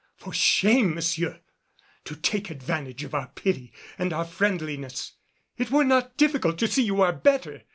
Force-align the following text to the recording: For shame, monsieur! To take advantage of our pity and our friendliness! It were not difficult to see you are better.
For 0.17 0.33
shame, 0.33 0.95
monsieur! 0.95 1.41
To 2.05 2.15
take 2.15 2.49
advantage 2.49 3.03
of 3.03 3.13
our 3.13 3.27
pity 3.35 3.71
and 3.99 4.11
our 4.11 4.25
friendliness! 4.25 5.11
It 5.59 5.69
were 5.69 5.83
not 5.83 6.17
difficult 6.17 6.57
to 6.57 6.67
see 6.67 6.81
you 6.81 7.01
are 7.03 7.13
better. 7.13 7.61